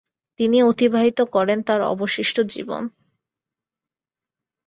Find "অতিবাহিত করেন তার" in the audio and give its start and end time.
0.63-1.81